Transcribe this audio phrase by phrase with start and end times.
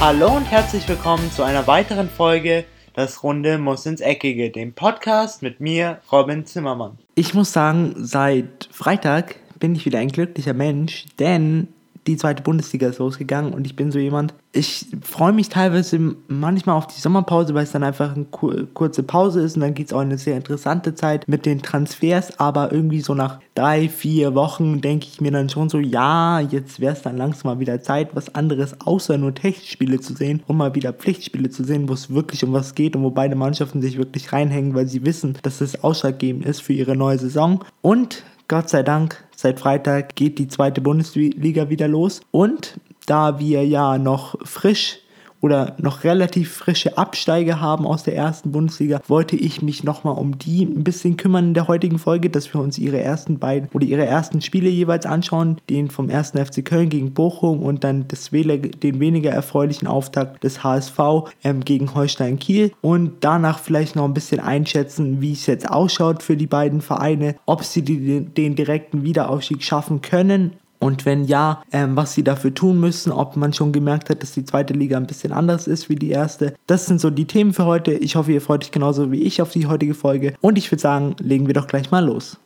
[0.00, 2.64] Hallo und herzlich willkommen zu einer weiteren Folge
[2.94, 6.98] Das Runde muss ins Eckige, dem Podcast mit mir, Robin Zimmermann.
[7.16, 11.66] Ich muss sagen, seit Freitag bin ich wieder ein glücklicher Mensch, denn
[12.08, 16.76] die zweite Bundesliga ist losgegangen und ich bin so jemand, ich freue mich teilweise manchmal
[16.76, 19.92] auf die Sommerpause, weil es dann einfach eine kurze Pause ist und dann geht es
[19.92, 24.34] auch in eine sehr interessante Zeit mit den Transfers, aber irgendwie so nach drei, vier
[24.34, 27.82] Wochen denke ich mir dann schon so, ja, jetzt wäre es dann langsam mal wieder
[27.82, 31.92] Zeit, was anderes außer nur Testspiele zu sehen und mal wieder Pflichtspiele zu sehen, wo
[31.92, 35.36] es wirklich um was geht und wo beide Mannschaften sich wirklich reinhängen, weil sie wissen,
[35.42, 37.64] dass es ausschlaggebend ist für ihre neue Saison.
[37.82, 42.22] Und Gott sei Dank, seit Freitag geht die zweite Bundesliga wieder los.
[42.30, 45.00] Und da wir ja noch frisch
[45.40, 50.38] oder noch relativ frische Absteiger haben aus der ersten Bundesliga, wollte ich mich nochmal um
[50.38, 53.84] die ein bisschen kümmern in der heutigen Folge, dass wir uns ihre ersten beiden oder
[53.84, 58.30] ihre ersten Spiele jeweils anschauen, den vom ersten FC Köln gegen Bochum und dann das,
[58.30, 60.98] den weniger erfreulichen Auftakt des HSV
[61.44, 62.72] ähm, gegen Holstein Kiel.
[62.80, 67.36] Und danach vielleicht noch ein bisschen einschätzen, wie es jetzt ausschaut für die beiden Vereine,
[67.46, 72.54] ob sie die, den direkten Wiederaufstieg schaffen können und wenn ja, ähm, was sie dafür
[72.54, 75.88] tun müssen, ob man schon gemerkt hat, dass die zweite Liga ein bisschen anders ist
[75.88, 76.54] wie die erste.
[76.66, 77.92] Das sind so die Themen für heute.
[77.92, 80.34] Ich hoffe, ihr freut euch genauso wie ich auf die heutige Folge.
[80.40, 82.38] Und ich würde sagen, legen wir doch gleich mal los.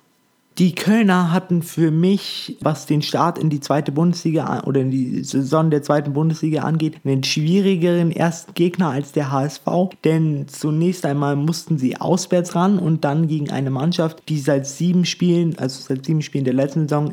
[0.58, 5.24] Die Kölner hatten für mich, was den Start in die zweite Bundesliga oder in die
[5.24, 9.64] Saison der zweiten Bundesliga angeht, einen schwierigeren ersten Gegner als der HSV.
[10.04, 15.06] Denn zunächst einmal mussten sie auswärts ran und dann gegen eine Mannschaft, die seit sieben
[15.06, 17.10] Spielen, also seit sieben Spielen der letzten Saison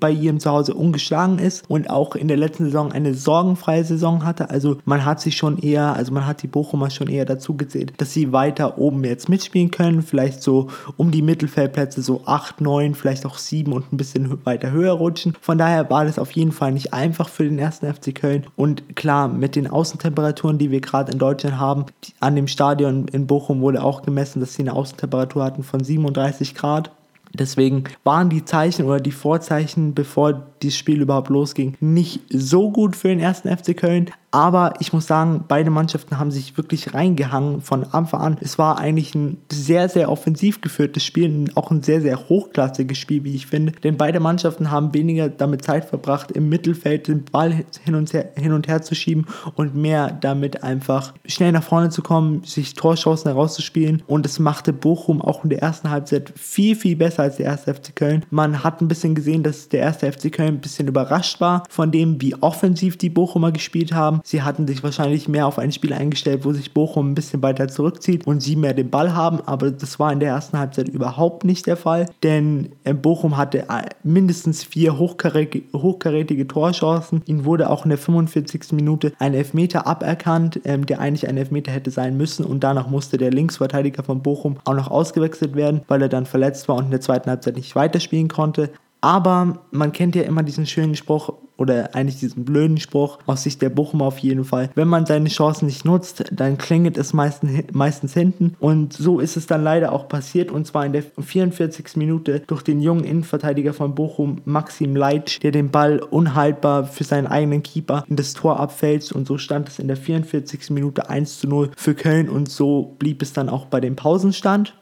[0.00, 4.50] bei ihrem Zuhause ungeschlagen ist und auch in der letzten Saison eine sorgenfreie Saison hatte.
[4.50, 7.92] Also man hat sich schon eher, also man hat die Bochumer schon eher dazu gezählt,
[7.98, 10.02] dass sie weiter oben jetzt mitspielen können.
[10.02, 14.44] Vielleicht so um die Mittelfeldplätze, so 8, 9 neun, vielleicht auch sieben und ein bisschen
[14.44, 15.36] weiter höher rutschen.
[15.40, 18.46] Von daher war das auf jeden Fall nicht einfach für den ersten FC Köln.
[18.56, 21.86] Und klar, mit den Außentemperaturen, die wir gerade in Deutschland haben,
[22.20, 26.54] an dem Stadion in Bochum wurde auch gemessen, dass sie eine Außentemperatur hatten von 37
[26.54, 26.90] Grad.
[27.32, 32.96] Deswegen waren die Zeichen oder die Vorzeichen, bevor dieses Spiel überhaupt losging, nicht so gut
[32.96, 34.10] für den ersten FC Köln.
[34.32, 38.38] Aber ich muss sagen, beide Mannschaften haben sich wirklich reingehangen von Anfang an.
[38.40, 43.24] Es war eigentlich ein sehr, sehr offensiv geführtes Spiel, auch ein sehr, sehr hochklassiges Spiel,
[43.24, 43.72] wie ich finde.
[43.72, 48.30] Denn beide Mannschaften haben weniger damit Zeit verbracht, im Mittelfeld den Ball hin und her,
[48.36, 49.26] hin und her zu schieben
[49.56, 54.02] und mehr damit einfach schnell nach vorne zu kommen, sich Torchancen herauszuspielen.
[54.06, 57.74] Und es machte Bochum auch in der ersten Halbzeit viel, viel besser als der erste
[57.74, 58.24] FC Köln.
[58.30, 61.90] Man hat ein bisschen gesehen, dass der erste FC Köln ein bisschen überrascht war von
[61.90, 65.92] dem, wie offensiv die Bochumer gespielt haben Sie hatten sich wahrscheinlich mehr auf ein Spiel
[65.92, 69.70] eingestellt, wo sich Bochum ein bisschen weiter zurückzieht und sie mehr den Ball haben, aber
[69.70, 73.88] das war in der ersten Halbzeit überhaupt nicht der Fall, denn äh, Bochum hatte äh,
[74.02, 77.22] mindestens vier hochkarätige, hochkarätige Torchancen.
[77.26, 78.72] Ihnen wurde auch in der 45.
[78.72, 83.18] Minute ein Elfmeter aberkannt, ähm, der eigentlich ein Elfmeter hätte sein müssen und danach musste
[83.18, 86.90] der Linksverteidiger von Bochum auch noch ausgewechselt werden, weil er dann verletzt war und in
[86.90, 88.70] der zweiten Halbzeit nicht weiterspielen konnte.
[89.00, 93.60] Aber man kennt ja immer diesen schönen Spruch, oder eigentlich diesen blöden Spruch aus Sicht
[93.60, 94.70] der Bochum auf jeden Fall.
[94.74, 98.56] Wenn man seine Chancen nicht nutzt, dann klingelt es meistens, meistens hinten.
[98.58, 100.50] Und so ist es dann leider auch passiert.
[100.50, 101.96] Und zwar in der 44.
[101.96, 107.26] Minute durch den jungen Innenverteidiger von Bochum, Maxim Leitsch, der den Ball unhaltbar für seinen
[107.26, 109.12] eigenen Keeper in das Tor abfällt.
[109.12, 110.70] Und so stand es in der 44.
[110.70, 112.30] Minute 1 zu 0 für Köln.
[112.30, 114.74] Und so blieb es dann auch bei dem Pausenstand.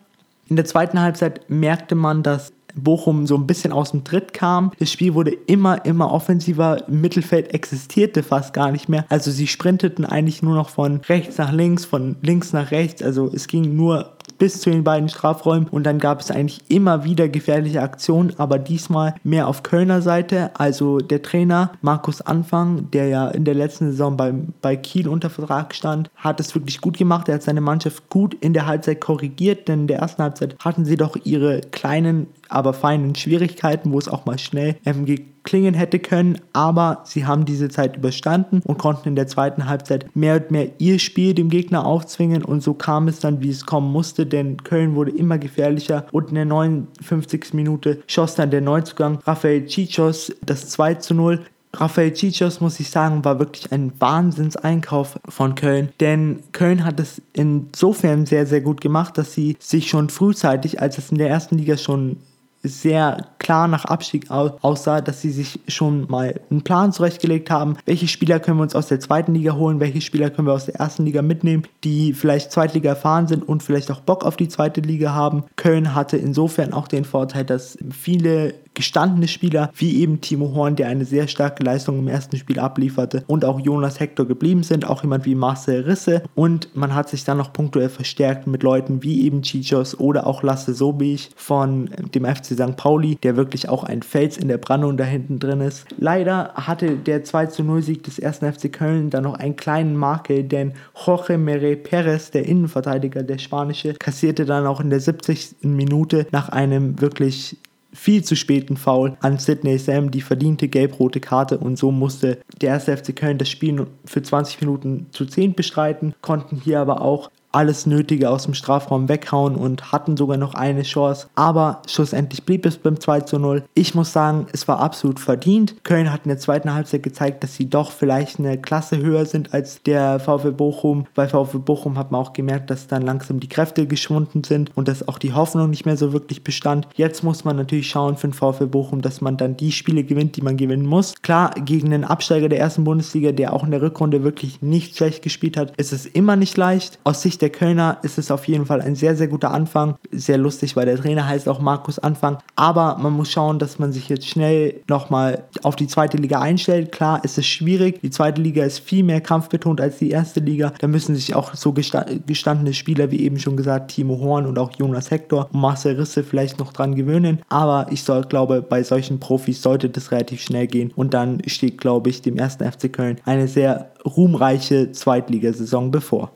[0.47, 2.53] In der zweiten Halbzeit merkte man, dass
[2.83, 4.73] Bochum so ein bisschen aus dem Tritt kam.
[4.79, 6.89] Das Spiel wurde immer, immer offensiver.
[6.89, 9.05] Im Mittelfeld existierte fast gar nicht mehr.
[9.09, 13.03] Also sie sprinteten eigentlich nur noch von rechts nach links, von links nach rechts.
[13.03, 17.05] Also es ging nur bis zu den beiden Strafräumen und dann gab es eigentlich immer
[17.05, 20.51] wieder gefährliche Aktionen, aber diesmal mehr auf Kölner Seite.
[20.55, 24.33] Also der Trainer Markus Anfang, der ja in der letzten Saison bei,
[24.63, 27.29] bei Kiel unter Vertrag stand, hat es wirklich gut gemacht.
[27.29, 30.85] Er hat seine Mannschaft gut in der Halbzeit korrigiert, denn in der ersten Halbzeit hatten
[30.85, 35.05] sie doch ihre kleinen aber feinen Schwierigkeiten, wo es auch mal schnell ähm,
[35.49, 36.39] klingen hätte können.
[36.53, 40.69] Aber sie haben diese Zeit überstanden und konnten in der zweiten Halbzeit mehr und mehr
[40.77, 42.45] ihr Spiel dem Gegner aufzwingen.
[42.45, 46.07] Und so kam es dann, wie es kommen musste, denn Köln wurde immer gefährlicher.
[46.13, 47.55] Und in der 59.
[47.55, 51.41] Minute schoss dann der Neuzugang Rafael Chichos das 2 zu 0.
[51.73, 57.21] Rafael Chichos, muss ich sagen, war wirklich ein Wahnsinnseinkauf von Köln, denn Köln hat es
[57.35, 61.59] insofern sehr, sehr gut gemacht, dass sie sich schon frühzeitig, als es in der ersten
[61.59, 62.17] Liga schon
[62.63, 68.07] sehr klar nach Abstieg aussah, dass sie sich schon mal einen Plan zurechtgelegt haben, welche
[68.07, 70.75] Spieler können wir uns aus der zweiten Liga holen, welche Spieler können wir aus der
[70.75, 74.83] ersten Liga mitnehmen, die vielleicht Zweitliga erfahren sind und vielleicht auch Bock auf die zweite
[74.83, 75.45] Liga haben.
[75.57, 80.87] Köln hatte insofern auch den Vorteil, dass viele gestandene Spieler wie eben Timo Horn, der
[80.87, 85.03] eine sehr starke Leistung im ersten Spiel ablieferte und auch Jonas Hector geblieben sind, auch
[85.03, 89.25] jemand wie Marcel Risse und man hat sich dann noch punktuell verstärkt mit Leuten wie
[89.25, 92.77] eben Chichos oder auch Lasse Sobich von dem FC St.
[92.77, 95.87] Pauli, der wirklich auch ein Fels in der Brandung da hinten drin ist.
[95.97, 99.97] Leider hatte der 2 zu 0 Sieg des ersten FC Köln dann noch einen kleinen
[99.97, 100.75] Makel, denn
[101.07, 105.57] Jorge Mere Perez, der Innenverteidiger, der Spanische, kassierte dann auch in der 70.
[105.63, 107.57] Minute nach einem wirklich
[107.93, 112.71] viel zu späten Foul an Sidney Sam die verdiente gelb-rote Karte und so musste der
[112.71, 117.31] erste FC Köln das Spiel für 20 Minuten zu 10 bestreiten, konnten hier aber auch
[117.53, 121.29] alles Nötige aus dem Strafraum weghauen und hatten sogar noch eine Chance.
[121.35, 123.65] Aber schlussendlich blieb es beim 2 zu 0.
[123.75, 125.83] Ich muss sagen, es war absolut verdient.
[125.85, 129.55] Köln hat in der zweiten Halbzeit gezeigt, dass sie doch vielleicht eine Klasse höher sind
[129.55, 131.07] als der VfL Bochum.
[131.15, 134.89] Bei VfL Bochum hat man auch gemerkt, dass dann langsam die Kräfte geschwunden sind und
[134.89, 136.87] dass auch die Hoffnung nicht mehr so wirklich bestand.
[136.95, 140.37] Jetzt muss man natürlich schauen für den VfL Bochum, dass man dann die Spiele gewinnt,
[140.37, 141.15] die man gewinnen muss.
[141.23, 145.23] Klar, gegen einen Absteiger der ersten Bundesliga, der auch in der Rückrunde wirklich nicht schlecht
[145.23, 146.99] gespielt hat, ist es immer nicht leicht.
[147.05, 149.97] Aus Sicht der Kölner ist es auf jeden Fall ein sehr, sehr guter Anfang.
[150.11, 152.39] Sehr lustig, weil der Trainer heißt auch Markus Anfang.
[152.57, 156.93] Aber man muss schauen, dass man sich jetzt schnell nochmal auf die zweite Liga einstellt.
[156.93, 158.01] Klar, es ist schwierig.
[158.01, 160.73] Die zweite Liga ist viel mehr kampfbetont als die erste Liga.
[160.79, 164.73] Da müssen sich auch so gestandene Spieler, wie eben schon gesagt, Timo Horn und auch
[164.77, 167.41] Jonas Hector und Marcel Risse vielleicht noch dran gewöhnen.
[167.49, 170.93] Aber ich soll, glaube, bei solchen Profis sollte das relativ schnell gehen.
[170.95, 176.33] Und dann steht, glaube ich, dem ersten FC Köln eine sehr ruhmreiche Zweitligasaison bevor.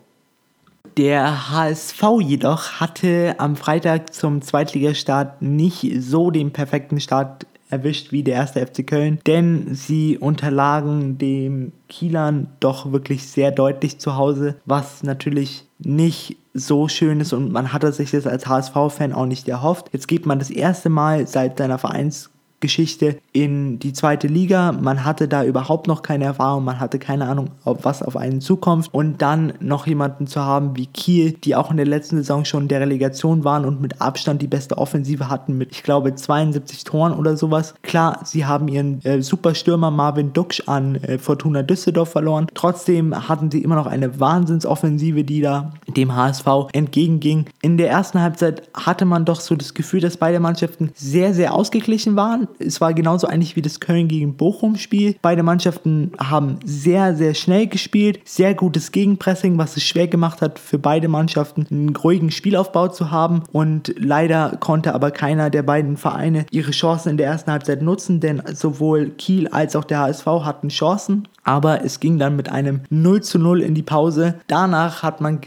[0.97, 8.21] Der HSV jedoch hatte am Freitag zum Zweitligastart nicht so den perfekten Start erwischt wie
[8.21, 14.57] der erste FC Köln, denn sie unterlagen dem Kielern doch wirklich sehr deutlich zu Hause,
[14.65, 19.49] was natürlich nicht so schön ist und man hatte sich das als HSV-Fan auch nicht
[19.49, 19.89] erhofft.
[19.91, 22.29] Jetzt geht man das erste Mal seit seiner Vereins
[22.63, 24.71] Geschichte in die zweite Liga.
[24.71, 28.39] Man hatte da überhaupt noch keine Erfahrung, man hatte keine Ahnung, ob was auf einen
[28.39, 28.87] zukommt.
[28.93, 32.63] Und dann noch jemanden zu haben wie Kiel, die auch in der letzten Saison schon
[32.63, 36.85] in der Relegation waren und mit Abstand die beste Offensive hatten mit, ich glaube, 72
[36.85, 37.73] Toren oder sowas.
[37.81, 42.47] Klar, sie haben ihren äh, Superstürmer Marvin Duksch an äh, Fortuna Düsseldorf verloren.
[42.53, 47.45] Trotzdem hatten sie immer noch eine Wahnsinnsoffensive, die da dem HSV entgegenging.
[47.61, 51.53] In der ersten Halbzeit hatte man doch so das Gefühl, dass beide Mannschaften sehr, sehr
[51.53, 55.15] ausgeglichen waren es war genauso eigentlich wie das Köln gegen Bochum Spiel.
[55.21, 60.59] Beide Mannschaften haben sehr, sehr schnell gespielt, sehr gutes Gegenpressing, was es schwer gemacht hat
[60.59, 65.97] für beide Mannschaften einen ruhigen Spielaufbau zu haben und leider konnte aber keiner der beiden
[65.97, 70.25] Vereine ihre Chancen in der ersten Halbzeit nutzen, denn sowohl Kiel als auch der HSV
[70.25, 74.35] hatten Chancen, aber es ging dann mit einem 0 zu 0 in die Pause.
[74.47, 75.41] Danach hat man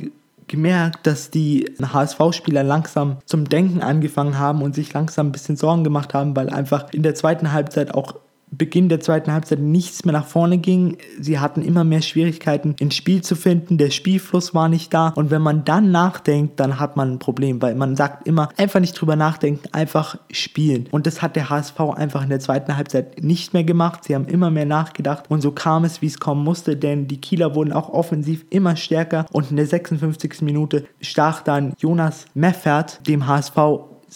[0.49, 5.85] gemerkt, dass die HSV-Spieler langsam zum Denken angefangen haben und sich langsam ein bisschen Sorgen
[5.85, 8.17] gemacht haben, weil einfach in der zweiten Halbzeit auch
[8.51, 10.99] Beginn der zweiten Halbzeit nichts mehr nach vorne ging.
[11.21, 13.77] Sie hatten immer mehr Schwierigkeiten ins Spiel zu finden.
[13.77, 15.09] Der Spielfluss war nicht da.
[15.09, 18.79] Und wenn man dann nachdenkt, dann hat man ein Problem, weil man sagt immer, einfach
[18.79, 20.89] nicht drüber nachdenken, einfach spielen.
[20.93, 24.05] Und das hat der HSV einfach in der zweiten Halbzeit nicht mehr gemacht.
[24.05, 25.25] Sie haben immer mehr nachgedacht.
[25.29, 28.77] Und so kam es, wie es kommen musste, denn die Kieler wurden auch offensiv immer
[28.77, 29.27] stärker.
[29.33, 30.43] Und in der 56.
[30.43, 33.57] Minute stach dann Jonas Meffert dem HSV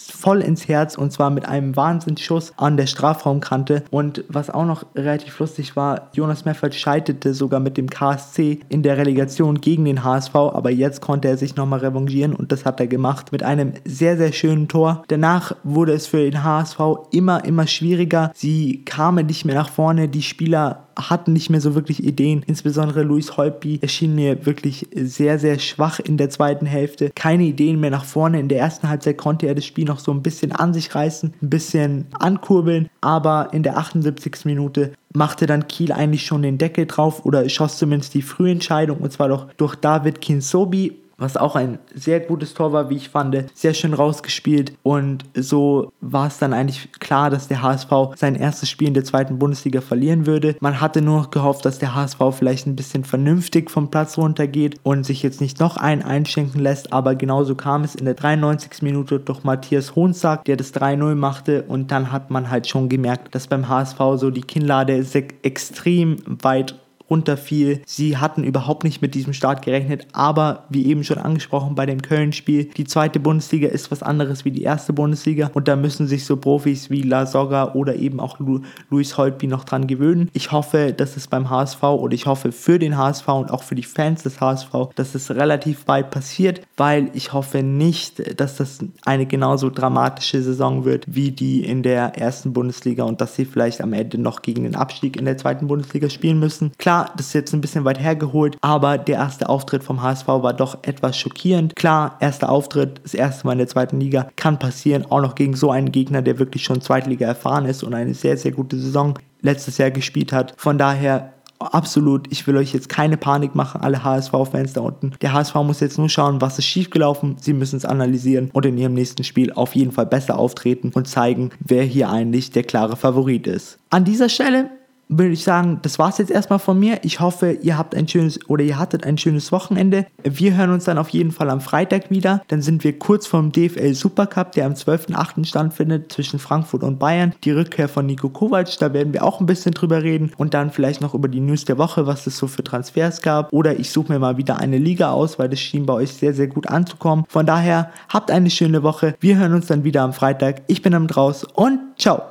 [0.09, 3.83] voll ins Herz und zwar mit einem Wahnsinnsschuss an der Strafraumkante.
[3.91, 8.83] Und was auch noch relativ lustig war, Jonas Meffert scheiterte sogar mit dem KSC in
[8.83, 12.79] der Relegation gegen den HSV, aber jetzt konnte er sich nochmal revanchieren und das hat
[12.79, 15.03] er gemacht mit einem sehr, sehr schönen Tor.
[15.07, 16.79] Danach wurde es für den HSV
[17.11, 18.31] immer, immer schwieriger.
[18.33, 22.43] Sie kamen nicht mehr nach vorne, die Spieler hatten nicht mehr so wirklich Ideen.
[22.45, 27.11] Insbesondere Luis Holtby erschien mir wirklich sehr, sehr schwach in der zweiten Hälfte.
[27.15, 28.39] Keine Ideen mehr nach vorne.
[28.39, 31.33] In der ersten Halbzeit konnte er das Spiel noch so ein bisschen an sich reißen,
[31.41, 34.45] ein bisschen ankurbeln, aber in der 78.
[34.45, 39.11] Minute machte dann Kiel eigentlich schon den Deckel drauf oder schoss zumindest die Frühentscheidung und
[39.11, 43.21] zwar doch durch David Kinsobi was auch ein sehr gutes Tor war, wie ich fand.
[43.53, 48.69] Sehr schön rausgespielt und so war es dann eigentlich klar, dass der HSV sein erstes
[48.69, 50.55] Spiel in der zweiten Bundesliga verlieren würde.
[50.59, 54.79] Man hatte nur noch gehofft, dass der HSV vielleicht ein bisschen vernünftig vom Platz runtergeht
[54.83, 58.81] und sich jetzt nicht noch einen einschenken lässt, aber genauso kam es in der 93.
[58.81, 63.35] Minute durch Matthias Hohnsack, der das 3-0 machte und dann hat man halt schon gemerkt,
[63.35, 65.05] dass beim HSV so die Kinnlade
[65.43, 66.75] extrem weit
[67.11, 67.81] runterfiel.
[67.85, 72.01] Sie hatten überhaupt nicht mit diesem Start gerechnet, aber wie eben schon angesprochen bei dem
[72.01, 76.25] Köln-Spiel, die zweite Bundesliga ist was anderes wie die erste Bundesliga und da müssen sich
[76.25, 80.29] so Profis wie La Soga oder eben auch Lu Luis Holtby noch dran gewöhnen.
[80.33, 83.75] Ich hoffe, dass es beim HSV oder ich hoffe für den HSV und auch für
[83.75, 88.79] die Fans des HSV, dass es relativ bald passiert, weil ich hoffe nicht, dass das
[89.03, 93.81] eine genauso dramatische Saison wird wie die in der ersten Bundesliga und dass sie vielleicht
[93.81, 96.71] am Ende noch gegen den Abstieg in der zweiten Bundesliga spielen müssen.
[96.77, 100.53] Klar, das ist jetzt ein bisschen weit hergeholt, aber der erste Auftritt vom HSV war
[100.53, 101.75] doch etwas schockierend.
[101.75, 105.55] Klar, erster Auftritt, das erste Mal in der zweiten Liga, kann passieren, auch noch gegen
[105.55, 109.17] so einen Gegner, der wirklich schon Zweitliga erfahren ist und eine sehr, sehr gute Saison
[109.41, 110.53] letztes Jahr gespielt hat.
[110.57, 115.11] Von daher absolut, ich will euch jetzt keine Panik machen, alle HSV-Fans da unten.
[115.21, 117.37] Der HSV muss jetzt nur schauen, was ist schiefgelaufen.
[117.39, 121.07] Sie müssen es analysieren und in ihrem nächsten Spiel auf jeden Fall besser auftreten und
[121.07, 123.77] zeigen, wer hier eigentlich der klare Favorit ist.
[123.89, 124.69] An dieser Stelle
[125.11, 126.99] würde ich sagen, das war es jetzt erstmal von mir.
[127.03, 130.07] Ich hoffe, ihr habt ein schönes oder ihr hattet ein schönes Wochenende.
[130.23, 132.41] Wir hören uns dann auf jeden Fall am Freitag wieder.
[132.47, 135.45] Dann sind wir kurz vom DFL Supercup, der am 12.8.
[135.45, 137.33] stattfindet zwischen Frankfurt und Bayern.
[137.43, 140.71] Die Rückkehr von Nico Kovac, da werden wir auch ein bisschen drüber reden und dann
[140.71, 143.51] vielleicht noch über die News der Woche, was es so für Transfers gab.
[143.51, 146.33] Oder ich suche mir mal wieder eine Liga aus, weil das schien bei euch sehr,
[146.33, 147.25] sehr gut anzukommen.
[147.27, 149.15] Von daher, habt eine schöne Woche.
[149.19, 150.61] Wir hören uns dann wieder am Freitag.
[150.67, 152.30] Ich bin am Draus und ciao.